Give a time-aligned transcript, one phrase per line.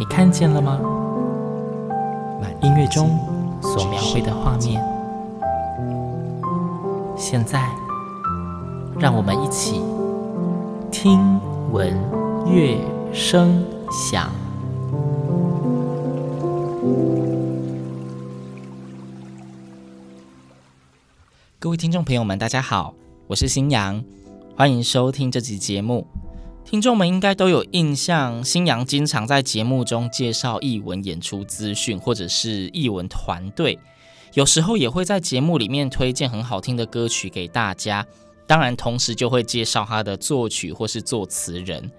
[0.00, 0.80] 你看见了吗？
[2.40, 3.18] 万音乐中
[3.60, 4.82] 所描绘的画面，
[7.18, 7.68] 现在，
[8.98, 9.82] 让我们一起
[10.90, 11.38] 听
[11.70, 11.94] 闻
[12.46, 12.78] 乐
[13.12, 14.30] 声响。
[21.58, 22.94] 各位听众朋友们，大家好，
[23.26, 24.02] 我是新阳，
[24.56, 26.06] 欢迎收听这集节目。
[26.64, 33.76] 听众们应该都有印象，新阳经常在节目中介绍艺文演出资讯，或者是艺文团队，
[34.34, 38.06] 有时候也会在节目里面推荐很好听的歌曲给大家。
[38.46, 41.90] 当然，同时就会介绍他的作曲或是作词人。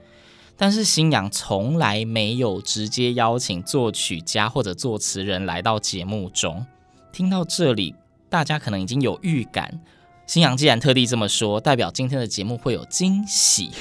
[0.55, 6.65] 但是新阳从来没有直接邀请作曲家或者作词人来到节目中。
[7.11, 7.95] 听到这里，
[8.29, 9.81] 大家可能已经有预感。
[10.27, 13.71] 新阳既然特地这么说，代表今天的节目会有惊喜。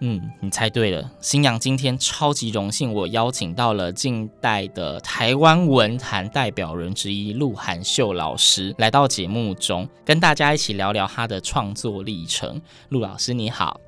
[0.00, 12.62] 嗯，你猜对了，新阳今天超级荣幸，我邀请到了近代的台湾文坛代表人之一鹿晗秀老师来到节目中，跟大家一起聊聊他的创作历程。
[12.90, 13.80] 鹿老师你好，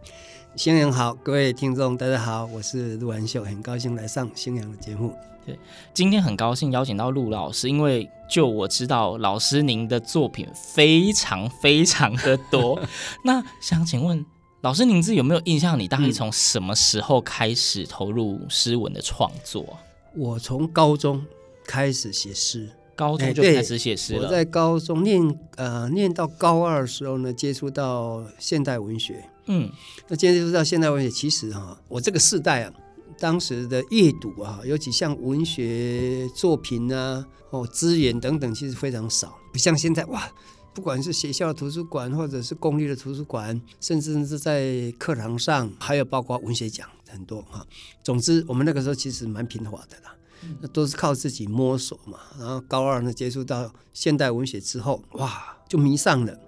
[0.56, 5.14] 新阳好，各位听众大家好，我是鹿晗秀，很高兴来上新阳的节目。
[5.47, 5.56] 对
[5.95, 12.80] 今天很高兴邀请到陆老师，因为就我知道老师您的作品非常非常的多，
[13.24, 14.27] 那想请问。
[14.62, 15.80] 老师，您自己有没有印象？
[15.80, 19.78] 你大概从什么时候开始投入诗文的创作？
[20.14, 21.25] 我从高中
[21.64, 24.27] 开始写诗，高中就开始写诗了。
[24.27, 29.24] 我在高中念呃念到高二的时候呢，接触到现代文学。
[29.46, 29.70] 嗯，
[30.08, 32.73] 那接触到现代文学，其实哈、啊，我这个世代啊，
[33.18, 40.30] 当时的阅读啊，尤其像文学作品啊，哦资源等等，其实非常少，不像现在哇。
[40.73, 47.67] 不管是学校的图书馆，或者是公立的图书馆，甚至是在课堂上，还有包括文学奖很多哈。
[48.05, 50.14] 总之，我们那个时候其实蛮平滑的啦，
[50.61, 52.20] 那都是靠自己摸索嘛。
[52.39, 56.39] 然后高二呢，接触到现代文学之后，哇，就迷上了。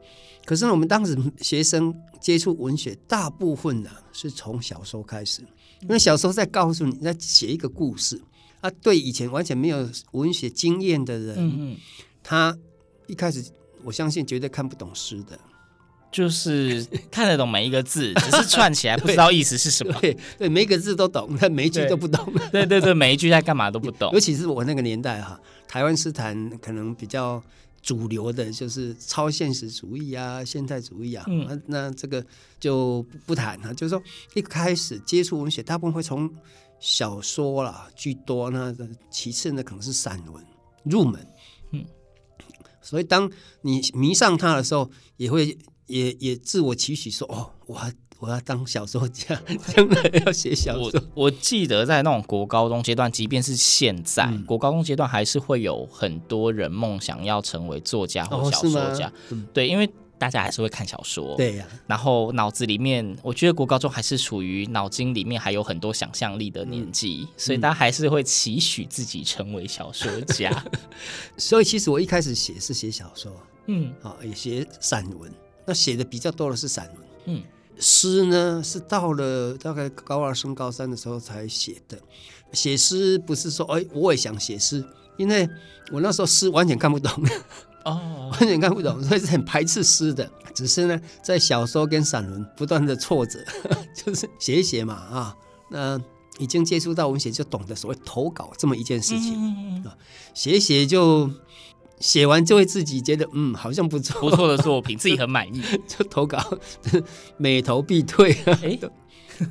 [0.44, 5.42] 可是呢，我们当时学生接触文学，大部分呢是从小说开始，
[5.80, 8.22] 因为小说在告诉你，在写一个故事
[8.60, 8.70] 啊。
[8.80, 11.76] 对以前完全没有文学经验的人，嗯嗯，
[12.22, 12.56] 他
[13.08, 13.44] 一开始。
[13.84, 15.38] 我相信绝对看不懂诗的，
[16.10, 19.92] 就是看得懂每一个字，只是串起来不知道意思是什么。
[20.00, 22.32] 对 对，每一个字都懂，但每一句都不懂。
[22.52, 24.12] 对对对，每一句在干嘛都不懂。
[24.12, 27.42] 尤其是我那个年代哈，台湾诗坛可能比较
[27.80, 31.24] 主流的就是超现实主义啊、现代主义啊。
[31.28, 32.24] 嗯，那，那这个
[32.60, 33.72] 就不谈了。
[33.74, 34.02] 就是说，
[34.34, 36.30] 一开始接触文学，大部分会从
[36.78, 38.74] 小说啦居多，那
[39.10, 40.44] 其次呢可能是散文
[40.84, 41.26] 入门。
[42.82, 43.30] 所以，当
[43.62, 45.56] 你迷上他的时候，也会
[45.86, 49.40] 也也自我期许说：“哦，我要我要当小说家，
[49.74, 50.90] 将来要写小说。
[51.14, 59.12] 我”我记得在那种国高中阶段，即便是现在，嗯、国高中阶段还是会有很多人梦想要成为作家或小说家。
[59.30, 59.88] 哦、对，因为
[60.22, 61.36] 大家还是会看小说。
[61.36, 61.82] 对呀、啊。
[61.88, 70.64] 然后脑子里面，我觉得国高中还是处于脑筋里面还有很多想象力的年纪，嗯、所以大家还是会期许自己成为小说家。
[71.36, 73.32] 所以，其实我一开始写是写小说，
[73.66, 75.28] 嗯，啊，也写散文。
[75.66, 77.42] 那写的比较多的是散文，嗯，
[77.80, 81.98] 诗呢是到了大概高二升高三的时候才写的。
[82.52, 84.84] 写诗不是说，哎，我也想写诗，
[85.16, 85.48] 因为
[85.90, 87.10] 我那时候诗完全看不懂。
[87.84, 90.30] 哦，完全看不懂，所以是很排斥诗的。
[90.54, 93.38] 只是呢，在小说跟散文不断的挫折，
[93.94, 95.36] 就是写一写嘛啊。
[95.70, 95.98] 那
[96.38, 99.96] 已经接触到文学，就懂得所谓投稿这么一件事情啊。
[100.34, 101.30] 写一写就
[101.98, 106.38] 写完，就会自己觉得嗯，好像不错，不错的作品，自己很满意， 就投稿，
[107.38, 108.32] 每投必退。
[108.44, 108.78] 哎，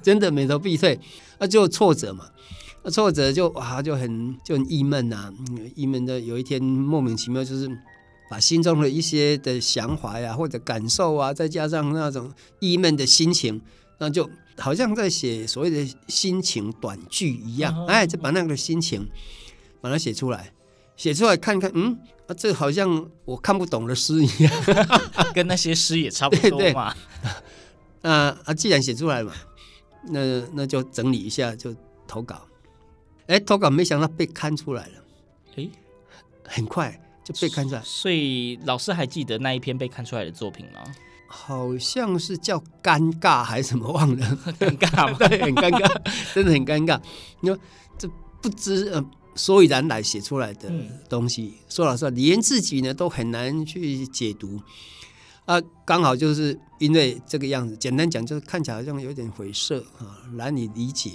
[0.04, 1.00] 真的每投必退，
[1.40, 2.26] 那就挫折嘛。
[2.84, 5.34] 那挫折就哇，就很就很郁闷呐，
[5.76, 7.68] 郁闷的有一天莫名其妙就是。
[8.32, 12.32] 把心中的一些的想法呀，或者感受啊，再加上那种
[12.62, 13.60] 郁闷的心情，
[13.98, 19.06] 那就好像在写所谓的心情短句一样，哎，就把那个心情
[19.82, 20.54] 把它写出来，
[20.96, 24.54] 写出来看看，嗯，啊，这好像我看不懂的诗一样，
[25.36, 26.96] 跟那些诗也差不多嘛。
[28.02, 29.34] 啊啊，既然写出来了嘛，
[30.08, 31.76] 那那就整理一下，就
[32.08, 32.48] 投稿。
[33.28, 35.04] 哎，投稿没想到被刊出来了，
[35.58, 35.70] 哎，
[36.48, 36.98] 很快
[37.32, 37.82] 就被看出来。
[37.84, 40.82] 所以老师还记得那一篇被看出来的作品吗？
[41.34, 45.16] 好像是叫尴尬还是什么忘了，尴尬？
[45.30, 46.02] 对，很尴尬，
[46.36, 47.02] 真的很尴尬。
[47.40, 47.58] 你说
[47.98, 48.06] 这
[48.42, 50.70] 不知呃所以然来写出来的
[51.08, 54.60] 东西，嗯、说老实话，连自己呢都很难去解读
[55.46, 55.58] 啊。
[55.86, 61.12] 刚好就是因为这个样子，简单讲就是看起来好像有点晦涩啊，难以理解，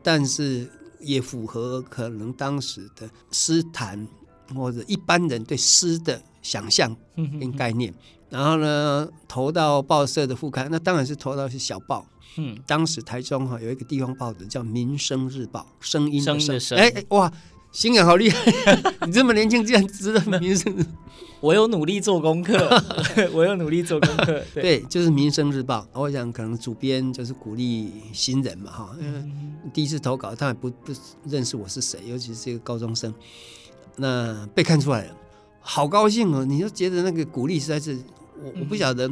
[0.00, 0.70] 但是
[1.00, 4.06] 也符合可能当时的诗坛
[4.54, 7.92] 或者一般人对诗的想象跟概念。
[8.30, 12.06] 然后呢，投到报社的副刊，那当然是投到是小报。
[12.38, 16.58] 嗯，当时台中哈有一个地方报纸叫《民生日报》，声音的声。
[16.58, 17.30] 声哎哇，
[17.72, 18.42] 新人好厉害！
[19.06, 20.74] 你这么年轻，竟然知道《民生。
[21.40, 22.54] 我有努力做功课，
[23.34, 24.42] 我有努力做功课。
[24.54, 25.80] 对，对就是《民生日报》。
[26.00, 29.22] 我想可能主编就是鼓励新人嘛哈，因为
[29.74, 30.92] 第一次投稿，他也不不
[31.24, 33.12] 认识我是谁，尤其是一个高中生，
[33.96, 35.16] 那被看出来了，
[35.60, 36.44] 好高兴哦！
[36.44, 37.98] 你就觉得那个鼓励实在是。
[38.44, 39.08] 我我不晓得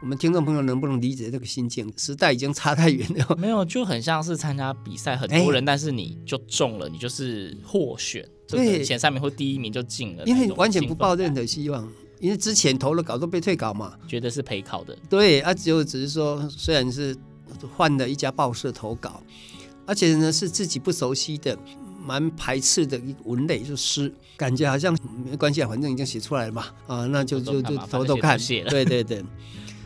[0.00, 3.34] 我们听众朋友能不能理解这个心境，时代已经差太远了。
[3.36, 10.22] 没有，就很像是参加比赛，很多人，欸、但是你就中了，你就是获选，对，前三名或第一名就进了。
[10.26, 14.96] 因为完全不抱任何希望，因为之前投了稿都被退稿嘛，觉得是陪考的。
[15.10, 17.16] 对，啊，就只是说，虽然是
[17.74, 19.20] 换了一家报社投稿，
[19.86, 21.58] 而且呢是自己不熟悉的。
[22.04, 28.38] 蛮排斥的一个文类，就诗，感觉好像没关系啊，反正已经写出来了嘛，啊，那就就就偷偷看，
[28.68, 29.24] 对对对，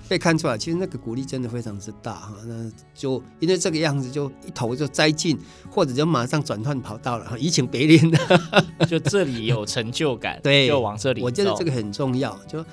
[0.08, 5.38] 被看出来，其实那个鼓励真的非常之大哈，那就因为这个样子，就一头就栽进，
[5.70, 8.40] 或者就马上转换跑道了，移情别恋的，
[8.88, 12.64] 就这里有成就感，对，就往这里，我觉得这个很重要，就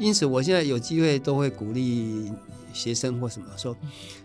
[0.00, 2.30] 因此我现在有机会都会鼓励。
[2.72, 3.76] 学生或什么说，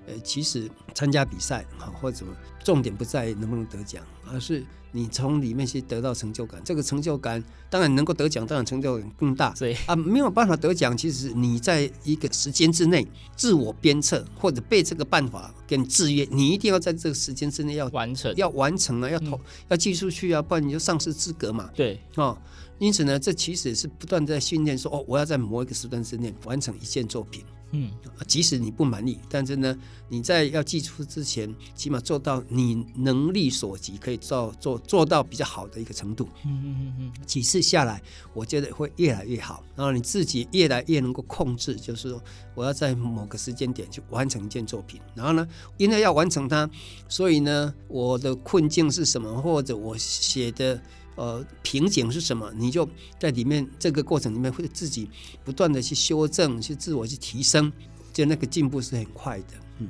[0.06, 2.31] 呃，其实参加比赛啊，或者什么，
[2.65, 6.59] 重点不在能不能得奖，而是你从里面去得到成就感。
[6.65, 9.53] 这个成就感当然能够得奖，当然成就感更大。
[9.59, 19.39] 对啊，没有办法得奖，其实你在一个时间之内自我鞭策，或者被这个办法给制约，你一定要在这个时间之内要完成，要完成啊，要投，嗯、
[19.69, 21.69] 要寄出去啊，不然你就丧失资格嘛。
[21.75, 22.35] 对，哦，
[22.79, 27.44] 因此呢，这其实是不断在训练，说哦，我要在某一个时段之内完成一件作品。
[27.75, 27.92] 嗯，
[28.25, 29.77] 即使你不满意，但是呢，
[30.07, 36.30] 你在要寄出之前，起码做到你能力所及，可以做做做到比较好的一个程度。
[36.45, 37.25] 嗯嗯嗯嗯。
[37.25, 38.01] 几次下来，
[38.33, 42.24] 我觉得会越来越好，然后你自己越来越能够控制，就是说
[42.54, 45.01] 我要在某个时间点去完成一件作品。
[45.13, 45.48] 然后呢，
[45.78, 46.69] 因为要完成它，
[47.10, 50.81] 所以呢，我的困境是什么，或者我写的。
[51.15, 52.51] 呃，瓶颈是什么？
[52.56, 55.09] 你就在里面这个过程里面会自己
[55.44, 57.71] 不断的去修正，去自我去提升，
[58.12, 59.53] 就那个进步是很快的。
[59.79, 59.89] 嗯，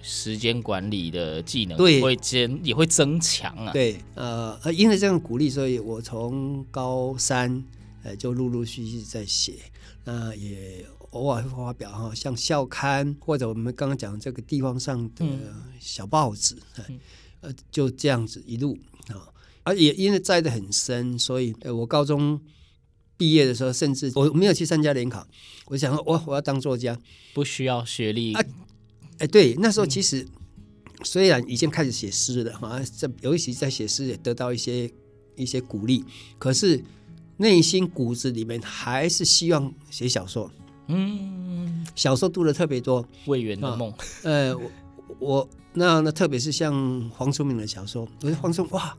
[0.00, 3.72] 时间管理的技能对会增也会增强啊。
[3.72, 7.64] 对，呃，因为这样鼓励，所以我从高三
[8.04, 9.54] 呃就陆陆续续在写，
[10.04, 15.26] 那、呃、也偶尔会发表哈，像校刊或者我们刚刚讲这个地方上的
[15.80, 17.00] 小报纸，嗯、
[17.40, 18.78] 呃，就这样子一路
[19.08, 19.26] 啊。
[19.74, 22.40] 也因为栽得很深，所以呃，我高中
[23.16, 25.26] 毕业的时候，甚至我没有去参加联考。
[25.66, 26.98] 我想说，我我要当作家，
[27.34, 28.44] 不需要学历啊。
[29.18, 30.26] 哎，对，那时候其实
[31.04, 34.90] 虽然已经开始写诗了哈，这尤其在写诗也得到一些
[35.36, 36.04] 一些鼓励，
[36.38, 36.82] 可是
[37.36, 40.50] 内心骨子里面还是希望写小说。
[40.88, 43.92] 嗯，小说读的特别多，《魏源的梦》。
[44.24, 44.70] 呃，我
[45.18, 48.96] 我那那特别是像黄春明的小说，我觉得黄春哇。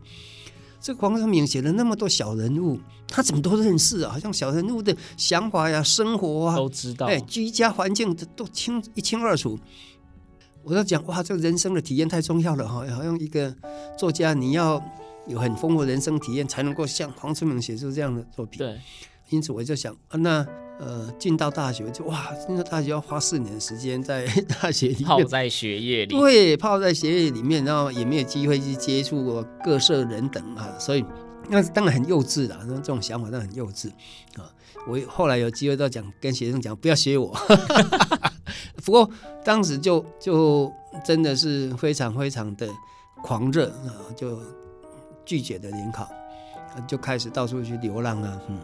[0.82, 4.12] 这个黄春明写了那么多小人物，他怎么都认识啊？
[4.12, 7.06] 好像小人物的想法呀、生活啊，都知道。
[7.06, 9.60] 哎，居家环境都清一清二楚。
[10.64, 12.86] 我在讲哇，这个人生的体验太重要了哈！
[12.96, 13.56] 好像一个
[13.98, 14.84] 作家，你要
[15.28, 18.58] 有很丰富的人生体验，才能够像黄春明写出这样的作品。
[18.58, 18.80] 对，
[19.30, 20.46] 因此我就想啊，那。
[20.82, 24.26] 呃，进到大学就哇，进到大学要花四年的时间在
[24.60, 31.06] 大学里面泡在学业里，对，泡在学业里面，然后也没有机会去接触各色人等啊，所以
[31.50, 33.90] 那当然很幼稚啦，那这种想法那很幼稚
[34.38, 34.50] 啊。
[34.88, 37.32] 我后来有机会都讲跟学生讲，不要学我。
[38.84, 39.08] 不过
[39.44, 40.74] 当时就就
[41.06, 42.68] 真的是非常非常的
[43.22, 44.40] 狂热啊，就
[45.24, 46.10] 拒绝的联考，
[46.88, 48.58] 就开始到处去流浪啊，嗯。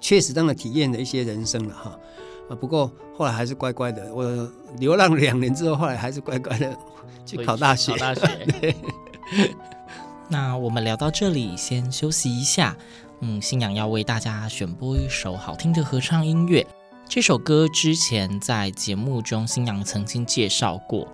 [0.00, 1.98] 确实，当然体验了一些人生了哈
[2.48, 2.54] 啊！
[2.54, 6.76] 不过后来还是乖乖的，我流浪两年之后，后来还是乖乖的
[7.24, 7.92] 去考大学。
[7.92, 8.74] 考大学。
[10.28, 12.76] 那我们聊到这里，先休息一下。
[13.20, 16.66] 嗯，星洋要为大家选播一首好听的合唱音乐。
[17.08, 21.08] 这首歌之前在节目中，新娘曾经介绍过。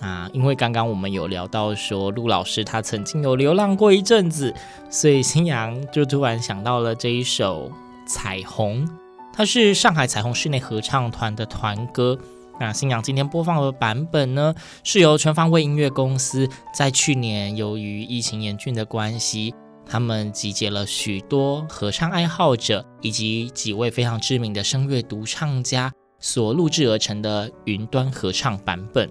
[0.00, 4.52] 啊，因为刚刚我们有聊到说陆老师他曾经有流浪过一阵子，
[4.90, 7.68] 所以新娘就突然想到了这一首
[8.06, 8.86] 《彩虹》，
[9.32, 12.18] 它是上海彩虹室内合唱团的团歌。
[12.60, 14.54] 那新娘今天播放的版本呢，
[14.84, 19.54] 是由全方位音乐公司在去年由于疫情严峻的关系，
[19.86, 25.90] 他们集结了许多合唱爱好者以及几位非常知名的声乐独唱家
[26.20, 29.10] 所录制而成的云端合唱版本。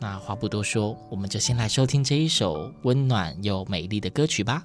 [0.00, 4.64] 那话不多说，我们就先来收听这一首温暖又美丽的歌曲吧。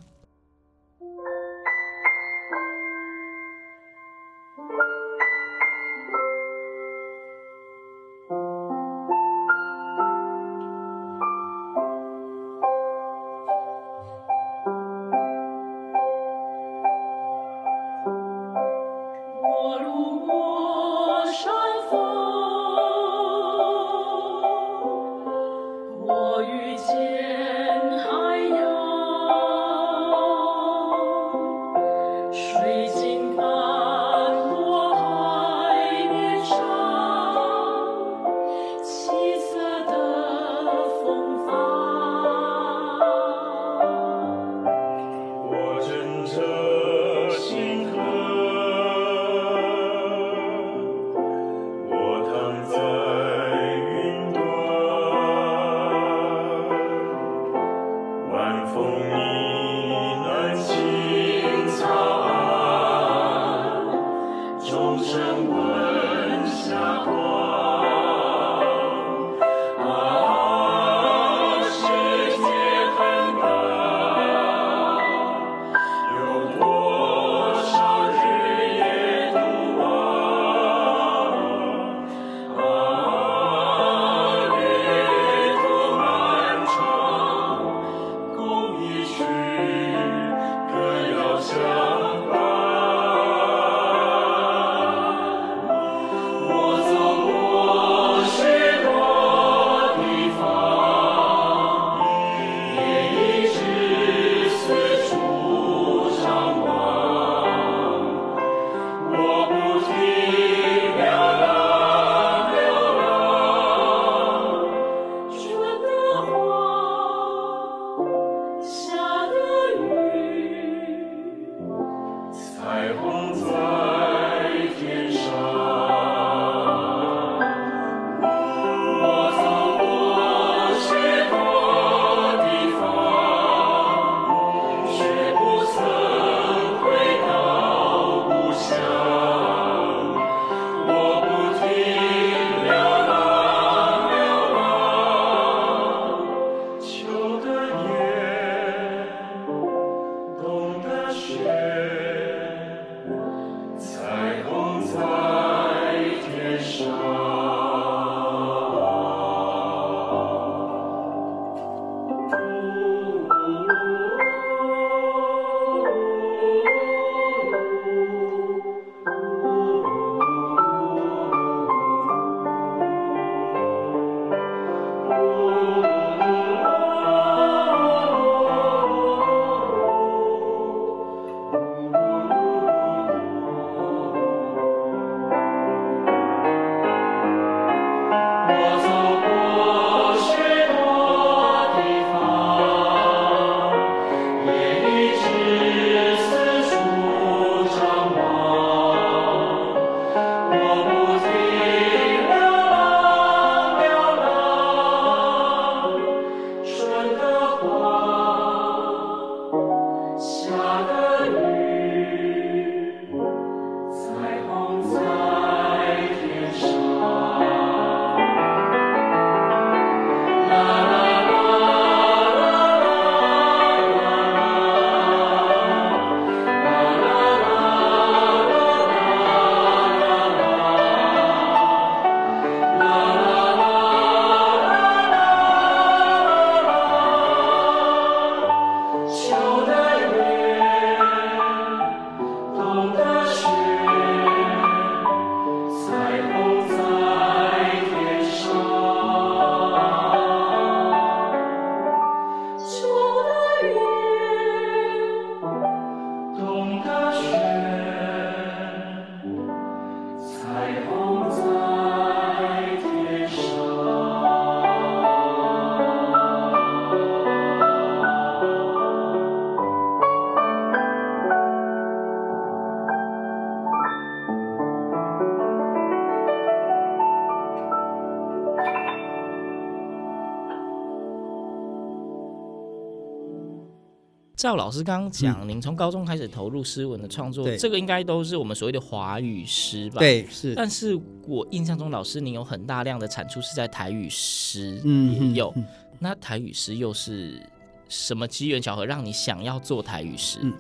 [284.44, 290.00] 照老师刚刚讲，嗯您从高中开始投入诗文的创作，对这个应该都是我们所谓的华语诗吧？。
[290.00, 295.54] 对，是，但是我印象中，老师您有很大量的产出是在台语诗，嗯也有。
[295.56, 295.64] 嗯
[295.98, 297.42] 那台语诗又是
[297.88, 300.40] 什么机缘巧合让你想要做台语诗？
[300.42, 300.54] 嗯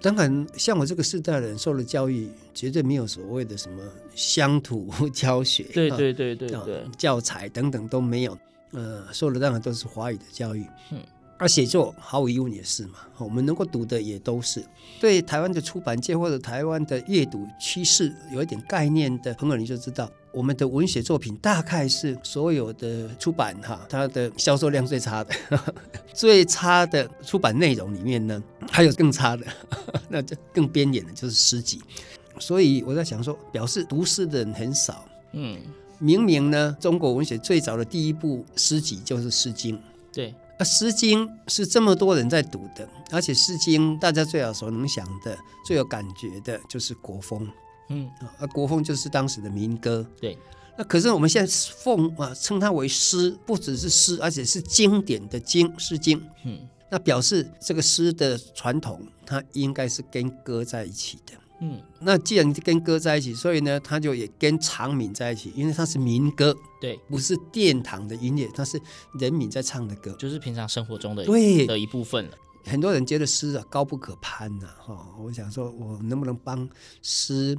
[0.00, 3.82] 当然，像我这个世代的人受了教育，绝对没有所谓的什么
[4.14, 8.38] 乡土 教学，啊对对对对啊对，教材等等都没有，
[8.72, 10.66] 呃，受的当然都是华语的教育。
[10.90, 10.98] 嗯，
[11.38, 14.64] 而写作毫无疑问也是嘛，我们能够读的也都是。
[14.98, 25.34] 对台湾的出版界或者台湾的阅读趋势有一点概念的朋友，你就知道，我们的文学作品大概是所有的出版哈，它的销售量最差的，
[26.14, 29.44] 最差的出版内容里面呢，还有更差的，
[30.08, 31.80] 那就更边缘的就是诗集。
[32.38, 35.06] 所以我在想说，表示读诗的人很少。
[35.32, 35.58] 嗯，
[35.98, 39.76] 明明呢，中国文学最早的第一部诗集就是《诗经》。
[40.12, 40.32] 对，那
[40.64, 47.48] 《诗经》是这么多人在读的，而且《诗经》大家最耳熟能详的、最有感觉的就是国风
[47.88, 50.06] 嗯，啊，国风就是当时的民歌。
[50.20, 50.38] 对，
[50.76, 56.18] 那可是我们现在奉啊称它为诗，不只是诗，而且是经典的经，《诗经》。
[56.44, 61.32] 嗯那表示这个诗的传统，它应该是跟歌在一起的。
[61.60, 68.80] 嗯，那既然跟歌在一起，所以呢，他就也跟长民在一起，因为它是民歌，对，不是殿堂的音乐，它是
[69.18, 70.12] 人民在唱的歌。
[70.18, 72.32] 就是平常生活中的对的一部分了。
[72.64, 76.68] 很多人觉得诗啊高不可攀呐、啊，哈，我想说，我能不能帮
[77.00, 77.56] 诗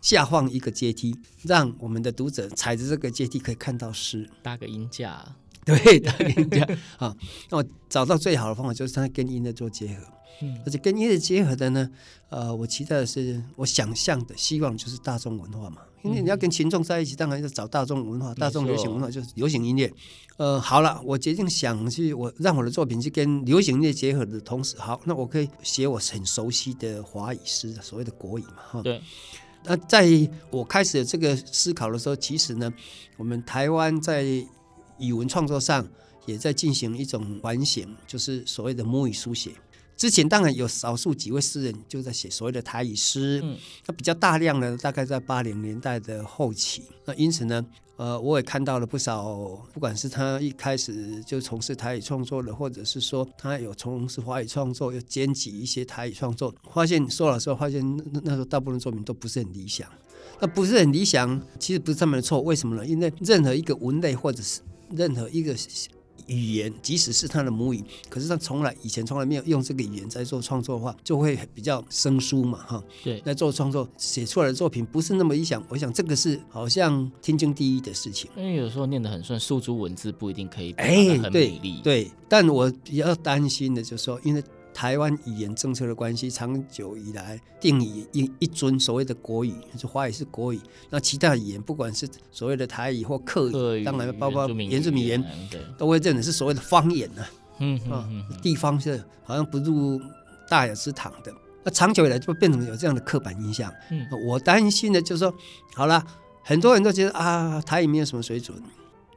[0.00, 4.28] 下放一个阶梯，让我们的读者踩着这个阶梯可以看到诗？
[4.42, 6.66] 搭个音架，对，搭个音架
[6.98, 7.14] 啊，
[7.50, 10.02] 那我找到最好的方法就是它跟音乐做结合，
[10.40, 11.90] 嗯而且跟音乐结合的呢，
[12.28, 19.92] 呃，我期待的是，我想象的希望就是大众文化嘛，因为你要跟群众在一起，当然要找大众文化，大众流行文化就是流行音乐。
[20.36, 28.82] 呃，好了，我决定想去，我让我的作品去跟流行音乐结合的同时，好，那我可以写我很熟悉的华语诗，所谓的国语嘛，哈。
[28.82, 29.02] 对，
[29.64, 30.06] 那在
[30.50, 32.72] 我开始有这个思考的时候，其实呢，
[33.16, 34.22] 我们台湾在
[34.98, 35.84] 语文创作上
[36.26, 39.50] 也在进行一种反省，就是所谓的母语书写。
[39.98, 46.84] 之前当然有少数几位诗人就在写所谓的台语诗，嗯那比较大量的大概在八零年代的后期。
[47.04, 49.24] 那因此呢，呃，我也看到了不少，
[49.74, 59.90] 不管是他一开始就从事台语创作的，或者是说他有从事华语创作，又兼辑一些台语创作，发现说老实话，发现那那时候大部分作品都不是很理想。
[60.40, 62.86] 那不是很理想，其实不是他们的错，为什么呢？
[62.86, 64.60] 因为任何一个文类或者是
[64.92, 65.56] 任何一个
[66.28, 72.84] 语言，即使是他的母语，可是他从来以前从来没有用这个语言在做创作的话，就会比较生疏嘛，哈。
[73.02, 78.30] 对，在做创作写出来的作品不是那么理想，我想这个是好像天经地义的事情。
[78.36, 81.80] 因为有时候念得很顺，输出文字不一定可以哎得，很对美丽。
[81.82, 84.42] 对，但我比较担心的就是说，因为
[84.78, 95.24] 台湾语言政策的关系，长久以来定义一一尊所谓的国语，就是华语是国语，那其他语言不管是所谓的台语或客语，当然包括民原住民语言，
[95.76, 97.24] 都会认为是所谓的方言呢、
[97.58, 100.00] 嗯啊，嗯嗯地方是好像不入
[100.48, 101.34] 大雅之堂的。
[101.64, 103.72] 那长久以来就变成有这样的刻板印象。
[103.90, 105.34] 嗯我担心的就是说，
[105.74, 106.00] 好了，
[106.44, 108.56] 很多人都觉得啊，台语没有什么水准。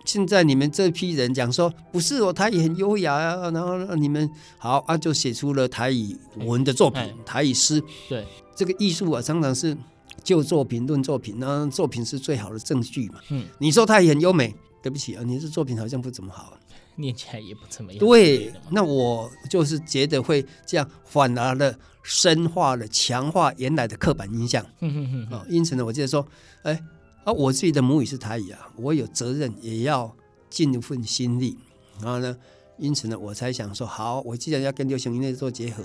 [0.06, 7.82] 现在你们这批人讲说，不是哦台语很优雅啊，然后你们好啊，就写出了台语文的作品哎，台语诗。
[8.10, 9.78] 对，这个艺术啊，常常是
[10.24, 13.20] 就作品论作品，那作品是最好的证据嘛。
[13.30, 16.58] 嗯，你说台语很优美，对不起啊，你这作品好像不怎么好。
[16.98, 18.00] 念起来也不怎么样。
[18.00, 25.46] 对，那我就是觉得会这样，反而的深化了、强化原来的刻板印象嗯哼哼哼啊。
[25.50, 26.28] 因此呢，我觉得说，
[26.64, 26.80] 哎，
[27.24, 30.12] 啊，我自己的母语是台语啊，我有责任也要
[30.50, 31.56] 尽一份心力。
[32.02, 32.36] 然后呢，
[32.78, 35.84] 因此呢，我才想说，好，我既然要跟流行音乐做结合，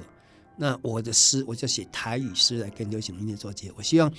[0.57, 3.75] 那我的诗我就写台语诗来跟流行音乐做结合。
[3.77, 4.11] 我希望，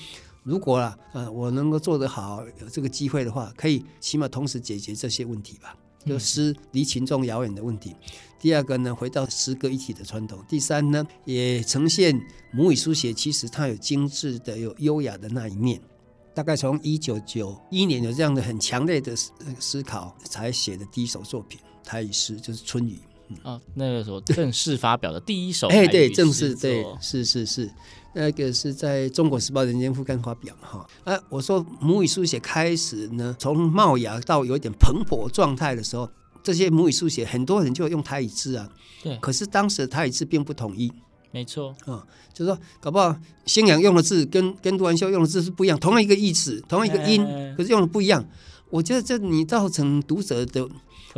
[0.43, 5.75] 如果啊，呃，我能够做得好，有这个机会的话，可以起码同时解决这些问题吧。
[6.05, 7.93] 就诗离群众遥远的问题。
[8.39, 10.39] 第二个呢，回到诗歌一体的传统。
[10.47, 12.17] 第三呢，也呈现
[12.53, 15.81] 母语书写，其实它有精致的、有优雅的那一面。
[16.37, 22.99] 大概从一九九一年有这样的很强烈的思思考，才写的第一首作品台语诗就是《春雨》。
[23.41, 27.67] 哦，那个时候正式发表的第一首哎，对，正式对，是是是，
[28.13, 30.87] 那个是在中国时报人间副刊发表嘛哈。
[31.05, 36.07] 啊，我说母语书写开始呢，从冒芽到有一点蓬勃状态的时候，
[36.43, 38.69] 这些母语书写很多人就用台语字啊，
[39.01, 40.93] 对，可是当时的台语字并不统一
[41.31, 48.25] 没错，啊，就是说搞不好新阳用的字跟跟杜兰秀用的字是不一样，同一个意思，同一个音，哎可是用的不一样。
[48.69, 50.67] 我觉得这你造成读者的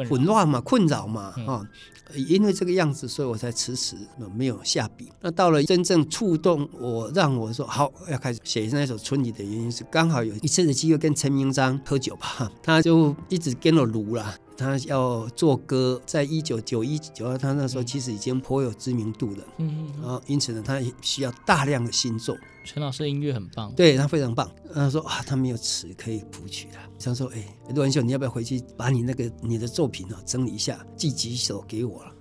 [0.08, 1.68] 混乱嘛，困扰嘛，嗯哈、
[2.14, 3.96] 因为这个样子，所以我才迟迟
[4.36, 5.12] 没有下笔。
[5.22, 14.36] 那到了真正触动我，让我说好要开始写那首《春雨》的原因是，刚好有一次的机会跟陈明章喝酒吧，他就一直跟我卢了。
[14.58, 19.44] 他要做歌，在一九九一九二，他那时候其实已经颇有知名度了。
[19.58, 22.36] 嗯，嗯然后因此呢，他需要大量的新作。
[22.72, 24.48] 陈老师音乐很棒，对他非常棒。
[24.72, 26.78] 他说啊，他没有词可以谱曲了。
[27.00, 32.14] 想说，哎，陆文秀，你要不要回去把你那个你的作品啊整理一下，寄几首给我了？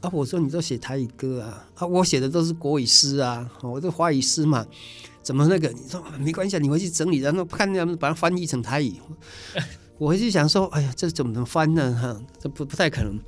[0.00, 4.66] 啊，我说你都写台语歌啊，啊，我写的都是国语诗啊，我都华语诗嘛，
[5.22, 5.68] 怎么那个？
[5.68, 8.94] 你说没关系，你回去整理，然后看他们把它翻译成台语。
[9.98, 11.94] 我回去想说，哎呀，这怎么能翻呢？
[12.00, 13.20] 哈，这不不太可能。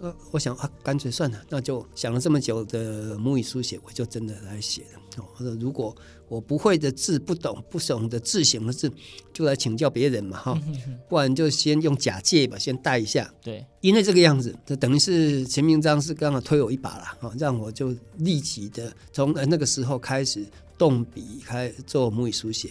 [0.00, 5.00] 呃，我想啊，干脆算了，那就想了这么久的母语书写，我就真的来写了。
[5.16, 5.24] 哦，
[5.60, 5.94] 如果
[6.28, 8.90] 我不会的字、不懂、不懂的字形的字，
[9.32, 10.60] 就来请教别人嘛，哈，
[11.08, 13.32] 不然就先用假借吧，先带一下。
[13.42, 20.44] 对，因为这个样子，就等于是陈明章是刚好推我一把了，哈，让我就立即的从呃那个时候开始
[20.76, 22.70] 动笔开做母语书写。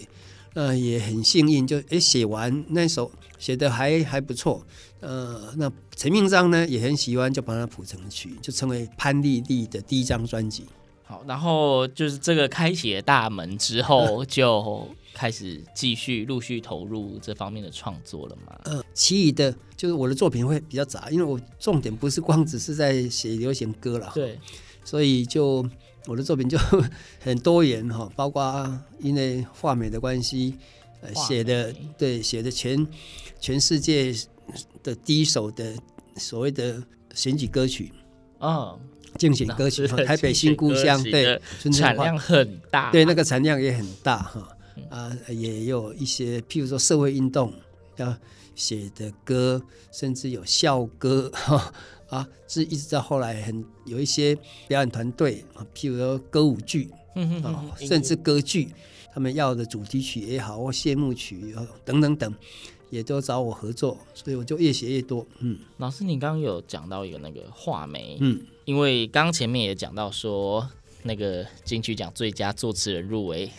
[0.58, 4.66] 那也很幸运，就诶写完那首写的还还不错，
[5.00, 10.64] 呃，那陈明章呢也很喜欢，就把它谱成曲，就成为潘丽丽的第一张专辑。
[11.06, 18.60] 好，然后就是这个开启了大门之后， 就开始继续陆续投入这方面的创作了嘛。
[18.64, 24.38] 呃，其余的就是我的作品会比较杂，因为我重点不是光只是在写流行歌了，对，
[24.84, 25.68] 所以就。
[26.08, 26.56] 我的作品就
[27.18, 30.54] 很多元哈，包括因为画美的关系，
[31.00, 32.86] 呃，写的对写的全
[33.40, 34.14] 全世界
[34.84, 35.74] 的第一首的
[36.14, 36.80] 所谓的
[37.12, 37.92] 选举歌曲，
[38.38, 38.78] 嗯，
[39.16, 41.40] 竞选歌曲，台北新故乡，对，
[41.72, 44.56] 产量很大，对，那个产量也很大哈，
[44.90, 47.52] 啊，也有一些譬如说社会运动
[47.96, 48.16] 要
[48.54, 51.72] 写的歌，甚至有校歌哈。
[52.06, 54.32] 啊，是一直到后来很有一些
[54.68, 58.68] 表演团队啊，譬如说歌舞剧，嗯啊，甚至歌剧，
[59.12, 62.32] 他们要的主题曲也好，或谢幕曲啊等等等，
[62.90, 65.26] 也都找我合作，所以我就越写越多。
[65.40, 70.68] 嗯，老师，你刚刚有讲到一个那个画眉，嗯，因为刚前面也讲到说，
[71.02, 73.50] 那个金曲奖最佳作词人入围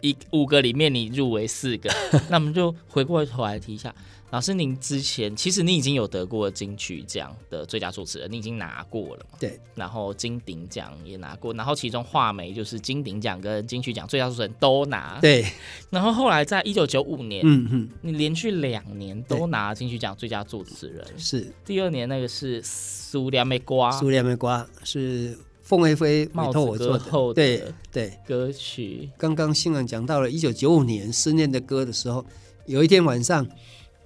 [0.00, 1.90] 一五个里面你入围四个，
[2.30, 3.94] 那我们就回过头来提一下。
[4.34, 9.38] 老师，您之前其实你已经有得过金曲奖的最佳作词人，你已经拿过了嘛？
[9.38, 9.60] 对。
[9.76, 15.20] 然后金鼎奖也拿过，然后其中画眉就是金鼎奖跟金曲奖最佳作词人都拿。
[15.20, 15.46] 对。
[15.88, 21.06] 然后后来在一九九五年，嗯哼，你连续两年都拿金曲奖最佳作词人。
[21.16, 21.54] 是。
[21.64, 26.98] 第二年那个是苏联梅瓜，苏联梅瓜是凤飞飞委托我做
[27.32, 27.34] 的。
[27.34, 28.18] 对对。
[28.26, 29.08] 歌曲。
[29.16, 32.26] 刚刚新闻讲到了一九九五年《思念的歌》的时候，
[32.66, 33.46] 有一天晚上。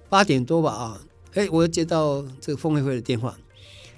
[0.09, 1.01] 八点多吧啊，
[1.35, 3.37] 哎，我接到这个凤飞飞的电话，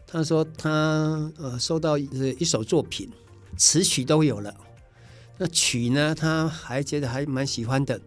[0.05, 3.09] 他说他呃收到一首作品，
[3.55, 4.53] 词曲都有了，
[5.37, 7.99] 那曲呢他还觉得还蛮喜欢的，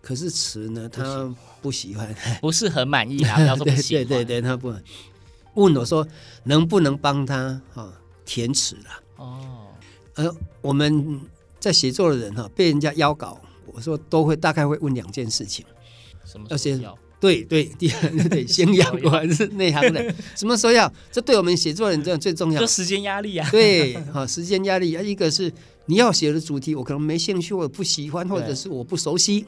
[0.00, 4.06] 可是词呢他不喜欢， 不是很满意啊，不要说不喜欢。
[4.06, 4.74] 对对对，他不
[5.54, 6.06] 问我说
[6.44, 7.92] 能不能帮他啊
[8.24, 9.02] 填词了？
[9.16, 9.66] 哦，
[10.14, 11.20] 呃，我们
[11.58, 15.66] 在写作的人哈被人家邀稿，我说都会大概会问两件事情，
[16.24, 16.82] 什么要先。
[17.20, 20.14] 对对，第二 对， 先养果然是内行的。
[20.34, 20.90] 什么时候要？
[21.12, 22.58] 这对我们写作人这样最重要。
[22.58, 23.46] 就时间压力啊。
[23.50, 24.90] 对，好，时间压力。
[24.90, 25.52] 一个是
[25.84, 29.44] 你要写的主题，我可能没兴趣，我不喜欢，或者是我不熟悉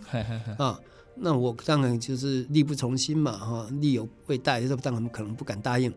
[0.59, 0.79] 啊。
[1.17, 5.93] 那我当然就是力不从心嘛，哈，力有未逮，这当然可能不敢答应。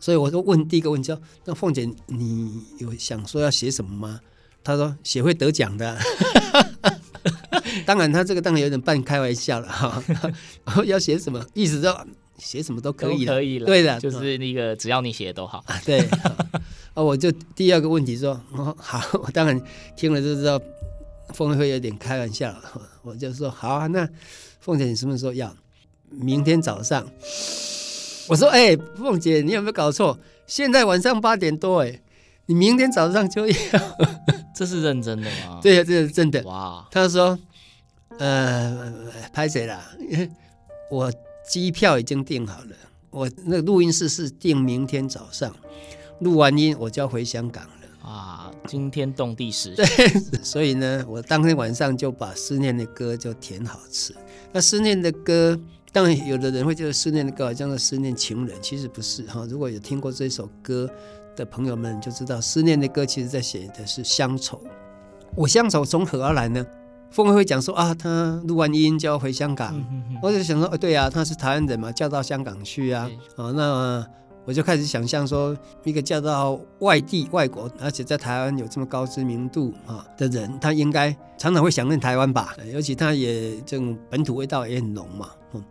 [0.00, 4.20] 所以我就问第一个问题：那凤姐，你有想说要写什么吗？
[4.64, 5.96] 她说写会得奖的。
[7.84, 10.02] 当然，他这个当然有点半开玩笑了哈。
[10.86, 12.06] 要写什么，意思说
[12.38, 13.66] 写什么都可以了，可以了。
[13.66, 15.64] 对的，就是那个只要你写的都好。
[15.84, 16.00] 对。
[16.94, 19.60] 啊， 我就第二个问题说，哦，好，我当然
[19.96, 20.60] 听了就知道
[21.34, 22.62] 凤飞飞有点开玩笑了。
[23.02, 24.08] 我就说好啊，那
[24.60, 25.54] 凤姐你什么时候要？
[26.10, 27.06] 明天早上。
[28.28, 30.18] 我说哎，凤姐你有没有搞错？
[30.46, 32.00] 现在晚上八点多哎，
[32.46, 33.54] 你明天早上就要？
[34.54, 35.58] 这是认真的吗？
[35.62, 36.42] 对呀，这是真的。
[36.42, 37.38] 哇，他说。
[38.18, 38.92] 呃，
[39.32, 39.80] 拍谁了？
[40.90, 41.12] 我
[41.48, 42.76] 机票已经订好了，
[43.10, 45.54] 我那个录音室是订明天早上，
[46.20, 48.08] 录完音我就要回香港了。
[48.08, 49.74] 啊，惊天动地时。
[49.74, 49.84] 对，
[50.40, 54.14] 所以呢，我当天晚上就把思念的歌就填好词。
[54.52, 55.60] 那思念的歌，
[55.92, 59.44] 当然有的人会觉得思念的歌好像是思念情人，其实不是哈。
[59.50, 60.88] 如果有听过这首歌
[61.34, 64.62] 的朋友们就知道，思念的歌其实在写的是乡愁。
[65.34, 66.64] 我乡愁从何而来呢？
[67.16, 69.82] 凤会讲说啊，他录完音就要回香港，
[70.22, 74.06] 我就想说，哦，对啊，他是台湾人嘛，嫁到香港去啊，哦，那
[74.44, 82.54] 我就开始想象说，一个嫁到外地、外国，而且在台湾有这么高知名度啊的人，他应该常常会想念台湾吧？
[82.70, 85.64] 尤其他也这种本土味道也很浓嘛，嗯，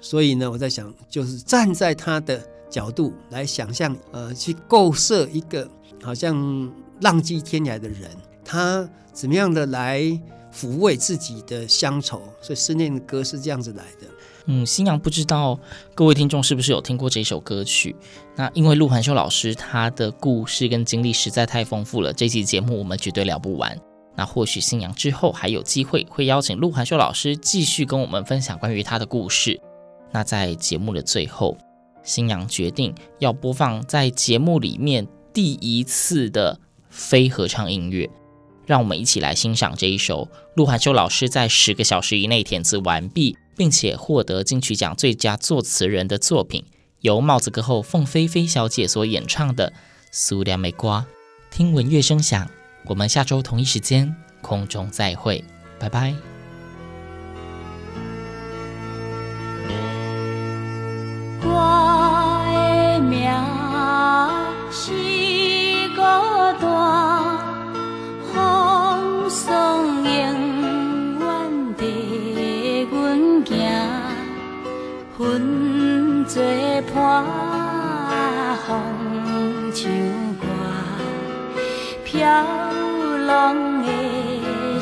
[0.00, 5.70] 所以呢，我在想，就是站在他的角度来想象，呃，去构设一个
[6.02, 6.68] 好像
[7.02, 8.10] 浪迹天涯的人，
[8.44, 10.20] 他怎么样的来。
[10.54, 14.06] 抚慰自己的乡愁，所以思念的歌是这样子来的。
[14.46, 15.58] 嗯，新阳不知道
[15.94, 17.94] 各位听众是不是有听过这首歌曲？
[18.34, 23.78] 那因为鹿晗秀老师他的故事跟经历实在太丰富了，这期节目我们绝对聊不完。
[24.16, 29.60] 那或许新阳之后还有机会会邀请鹿晗秀老师继续跟我们分享关于他的故事。
[30.10, 31.56] 那在节目的最后，
[32.02, 36.58] 新阳决定要播放在节目里面第一次的
[36.88, 38.10] 非合唱音乐。
[38.66, 46.64] 让我们一起来欣赏这一首鹿晗修老师在十个小时以内填词完毕，并且获得金曲奖最佳作词人的作品，
[47.00, 49.70] 由帽子歌后凤飞飞小姐所演唱的
[50.12, 51.00] 《苏良美瓜》。
[51.50, 52.48] 听闻乐声响，
[52.84, 55.44] 我们下周同一时间空中再会，
[55.78, 56.29] 拜拜。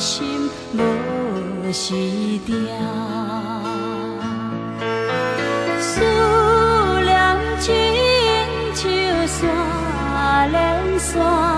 [0.09, 1.92] 心无时
[2.47, 2.66] 定，
[5.79, 6.01] 思
[7.05, 7.12] 念
[7.61, 7.68] 亲
[9.27, 11.58] 像山连山。